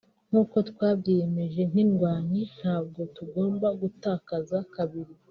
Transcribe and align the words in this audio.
nk’uko 0.29 0.57
twabyiyemeje 0.69 1.61
nk’indwanyi 1.71 2.41
ntabwo 2.57 3.01
tugomba 3.15 3.67
gutakaza 3.81 4.57
kabiri 4.77 5.13